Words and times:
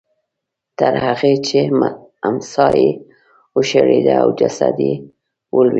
تر 0.79 0.93
هغې 1.05 1.33
چې 1.47 1.59
امسا 2.29 2.67
یې 2.81 2.91
وشړېده 3.55 4.13
او 4.23 4.29
جسد 4.39 4.77
یې 4.87 4.93
ولوېد. 5.55 5.69